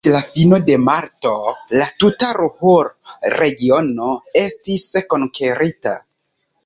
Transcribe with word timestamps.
Ĝis 0.05 0.13
la 0.13 0.19
fino 0.27 0.57
de 0.69 0.77
marto 0.85 1.33
la 1.81 1.85
tuta 2.03 2.31
Ruhr-Regiono 2.39 4.09
estis 4.45 4.89
konkerita. 5.15 5.95